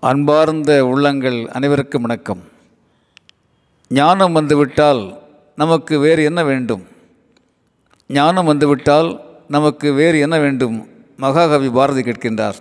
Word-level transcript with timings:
அன்பார்ந்த 0.00 0.86
உள்ளங்கள் 0.86 1.48
அனைவருக்கும் 1.48 2.00
வணக்கம். 2.00 2.40
ஞானம் 3.88 4.32
வந்துவிட்டால் 4.32 5.18
நமக்கு 5.56 5.98
வேறு 5.98 6.24
என்ன 6.24 6.44
வேண்டும்? 6.44 6.82
ஞானம் 8.08 8.44
வந்துவிட்டால் 8.44 9.20
நமக்கு 9.48 9.92
வேறு 9.92 10.18
என்ன 10.18 10.38
வேண்டும்? 10.38 10.88
மகாகவி 11.16 11.70
பாரதி 11.70 12.02
கேட்கின்றார். 12.02 12.54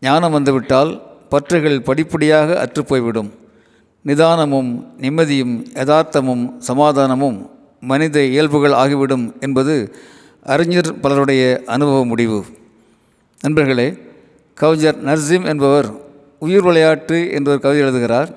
ஞானம் 0.00 0.32
வந்துவிட்டால் 0.32 1.02
பற்றுகள் 1.30 1.80
படிப்படியாக 1.80 2.66
அற்றுப்போய்விடும். 2.66 3.30
நிதானமும் 4.06 4.86
நிம்மதியும் 5.00 5.64
யதார்த்தமும் 5.72 6.52
சமாதானமும் 6.58 7.50
மனித 7.80 8.24
இயல்புகள் 8.24 8.72
ஆகிவிடும் 8.72 9.40
என்பது 9.40 9.96
அறிஞர் 10.42 11.00
பலருடைய 11.00 11.62
அனுபவ 11.66 12.04
முடிவு. 12.04 12.44
நண்பர்களே 13.40 13.98
கவிஞர் 14.54 15.04
நர்சிம் 15.04 15.46
என்பவர் 15.46 16.03
உயிர் 16.44 16.62
விளையாட்டு 16.62 17.18
என்ற 17.30 17.50
ஒரு 17.50 17.60
கவிதை 17.60 17.82
எழுதுகிறார். 17.82 18.30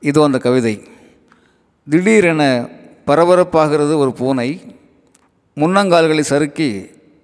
இதோ 0.00 0.20
அந்த 0.24 0.38
கவிதை. 0.38 0.74
திடீரென 1.90 2.42
பரபரப்பாகிறது 3.06 3.94
ஒரு 4.02 4.12
பூனை. 4.12 4.48
முன்னங்கால்களை 5.56 6.24
சறுக்கி 6.30 6.70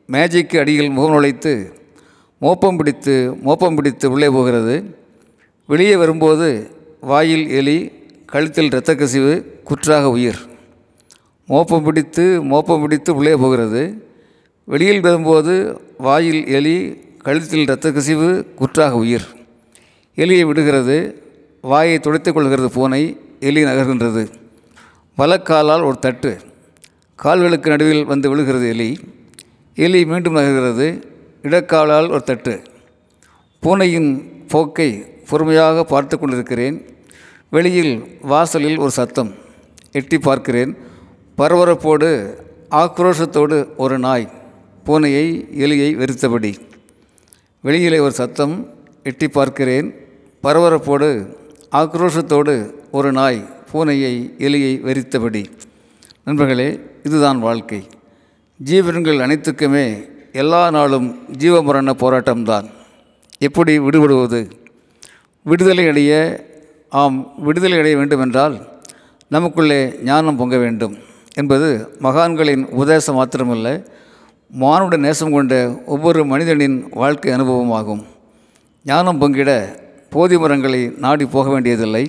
மேஜைக்கு 0.06 0.56
அடியில் 0.58 0.90
முகம் 0.90 1.14
நுழைத்து 1.14 1.52
மோப்பம் 2.38 2.76
பிடித்து 2.76 3.14
மோப்பம் 3.44 3.74
பிடித்து 3.74 4.06
உள்ளே 4.10 4.28
போகிறது. 4.28 4.74
வெளியே 5.66 5.96
வரும்போது 5.96 6.48
வாயில் 7.00 7.46
எலி 7.50 7.78
கழுத்தில் 8.26 8.70
இரத்த 8.70 8.94
கசிவு 8.94 9.32
குற்றாக 9.64 10.10
உயிர். 10.10 10.40
மோப்பம் 11.46 11.84
பிடித்து 11.84 12.42
மோப்பம் 12.42 12.82
பிடித்து 12.82 13.10
உள்ளே 13.14 13.34
போகிறது. 13.44 13.82
வெளியில் 14.64 15.00
வரும்போது 15.00 15.54
வாயில் 15.98 16.42
எலி 16.48 16.76
கழுத்தில் 17.26 17.64
இரத்த 17.66 17.92
கசிவு 17.92 18.28
குற்றாக 18.56 18.94
உயிர். 19.04 19.26
எலியை 20.16 20.46
விடுகிறது 20.46 21.22
வாயை 21.60 22.00
துடைத்துக் 22.00 22.34
கொள்கிறது 22.34 22.70
பூனை 22.70 23.20
எலி 23.40 23.64
நகர்கின்றது. 23.64 24.32
வலக்காலால் 25.18 25.84
ஒரு 25.84 25.98
தட்டு. 25.98 26.38
கால்களுக்கு 27.16 27.70
நடுவில் 27.70 28.04
வந்து 28.04 28.28
விழுகிறது 28.28 28.68
எலி. 28.68 28.98
எலி 29.74 30.06
மீண்டும் 30.06 30.36
நகர்கிறது 30.36 31.02
இடக்காலால் 31.42 32.10
ஒரு 32.10 32.22
தட்டு. 32.22 32.62
பூனையின் 33.60 34.44
போக்கை 34.48 34.92
பொறுமையாக 35.28 35.84
பார்த்து 35.84 36.18
கொண்டிருக்கிறேன். 36.18 36.96
வெளியில் 37.50 38.18
வாசலில் 38.22 38.78
ஒரு 38.78 38.90
சத்தம். 38.90 39.34
எட்டி 39.92 40.18
பார்க்கிறேன். 40.18 40.76
பரபரப்போடு 41.38 42.36
ஆக்ரோஷத்தோடு 42.70 43.76
ஒரு 43.76 43.98
நாய் 43.98 44.32
பூனையை 44.86 45.46
எலியை 45.58 45.94
வெறுத்தபடி. 45.94 46.54
வெளியிலே 47.60 47.98
ஒரு 47.98 48.12
சத்தம். 48.12 48.72
எட்டி 49.02 49.28
பார்க்கிறேன். 49.28 50.03
பரபரப்போடு 50.44 51.36
ஆக்ரோஷத்தோடு 51.72 52.70
ஒரு 52.90 53.12
நாய் 53.12 53.44
பூனையை 53.72 54.30
எலியை 54.38 54.80
வெறித்தபடி. 54.80 55.44
நண்பர்களே 56.24 56.80
இதுதான் 57.02 57.38
வாழ்க்கை. 57.38 57.82
ஜீவன்கள் 58.64 59.16
அனைத்துக்குமே 59.16 60.08
எல்லா 60.32 60.70
நாளும் 60.70 61.18
ஜீவமரண 61.38 61.90
போராட்டம்தான். 61.92 62.64
எப்படி 63.38 63.78
விடுபடுவது? 63.78 64.50
விடுதலை 65.42 65.86
அடைய 65.86 66.44
ஆம் 66.90 67.32
விடுதலை 67.36 67.78
அடைய 67.78 67.96
வேண்டுமென்றால் 67.96 68.68
நமக்குள்ளே 69.28 69.94
ஞானம் 70.04 70.36
பொங்க 70.36 70.56
வேண்டும் 70.56 70.96
என்பது 71.34 71.96
மகான்களின் 72.02 72.66
உபதேசம் 72.66 73.16
மாத்திரமல்ல 73.16 73.86
மானுட 74.50 74.96
நேசம் 74.96 75.32
கொண்ட 75.32 75.82
ஒவ்வொரு 75.86 76.26
மனிதனின் 76.26 76.88
வாழ்க்கை 76.90 77.32
அனுபவமாகும். 77.32 78.04
ஞானம் 78.84 79.20
பொங்கிட 79.20 79.82
போதி 80.14 80.36
மரங்களை 80.38 80.80
நாடி 80.96 81.24
போக 81.26 81.50
வேண்டியதில்லை. 81.50 82.02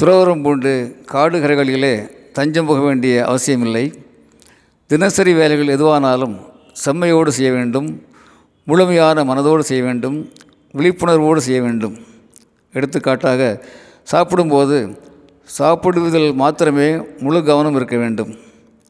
துறவரம் 0.00 0.42
பூண்டு 0.42 0.96
காடு 1.06 1.36
கரைகளிலே 1.40 1.92
தஞ்சம் 2.32 2.66
போக 2.66 2.80
வேண்டிய 2.80 3.24
அவசியமில்லை. 3.24 3.92
தினசரி 4.86 5.32
வேலைகள் 5.34 5.72
எதுவானாலும் 5.76 6.34
செம்மையோடு 6.84 7.28
செய்ய 7.28 7.52
வேண்டும். 7.52 8.02
முழுமையான 8.64 9.24
மனதோடு 9.24 9.58
செய்ய 9.58 9.82
வேண்டும். 9.82 10.18
விழிப்புணர்வோடு 10.74 11.36
செய்ய 11.36 11.62
வேண்டும். 11.62 11.96
எடுத்துக்காட்டாக 12.72 13.64
சாப்பிடும்போது 14.02 14.98
சாப்பிடுவதில் 15.58 16.34
மாத்திரமே 16.34 16.90
முழு 17.20 17.44
கவனம் 17.44 17.74
இருக்க 17.74 17.96
வேண்டும். 17.96 18.34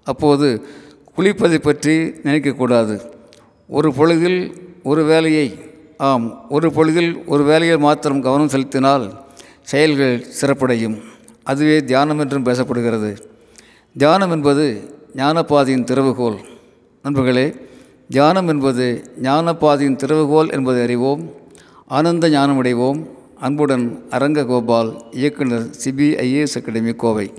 அப்போது 0.04 0.66
குளிப்பதை 1.16 1.58
பற்றி 1.58 1.96
நினைக்கக்கூடாது 2.24 3.00
ஒரு 3.68 3.92
பொழுதில் 3.92 4.40
ஒரு 4.82 5.04
வேலையை 5.04 5.48
ஆம் 5.98 6.50
ஒரு 6.50 6.72
பொழுதில் 6.72 7.24
ஒரு 7.26 7.44
வேலையில் 7.44 7.78
மாத்திரம் 7.78 8.22
கவனம் 8.22 8.48
செலுத்தினால் 8.48 9.24
செயல்கள் 9.62 10.26
சிறப்படையும். 10.40 11.02
அதுவே 11.42 11.84
தியானம் 11.84 12.18
என்றும் 12.18 12.44
பேசப்படுகிறது. 12.44 13.18
தியானம் 13.96 14.30
என்பது 14.30 14.94
ஞானப்பாதையின் 15.14 15.84
திறவுகோல். 15.84 16.38
நண்பர்களே 17.02 17.54
தியானம் 18.08 18.48
என்பது 18.48 19.10
ஞானப்பாதையின் 19.22 19.96
திறவுகோல் 19.96 20.52
என்பதை 20.52 20.82
அறிவோம். 20.82 21.32
ஆனந்த 21.86 22.28
ஞானமடைவோம். 22.28 23.06
அன்புடன் 23.36 24.06
அரங்க 24.10 24.44
கோபால் 24.44 25.02
இயக்குனர் 25.10 25.70
சிபிஐஏஎஸ் 25.84 26.56
அகாடமி 26.56 26.92
கோவை. 26.92 27.32